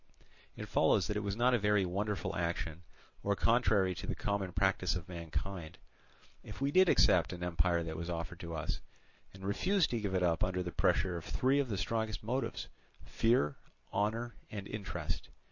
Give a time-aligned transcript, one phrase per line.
[0.57, 2.81] It follows that it was not a very wonderful action,
[3.21, 5.77] or contrary to the common practice of mankind,
[6.43, 8.79] if we did accept an empire that was offered to us,
[9.31, 12.67] and refused to give it up under the pressure of three of the strongest motives,
[13.05, 13.57] fear,
[13.93, 15.29] honour, and interest.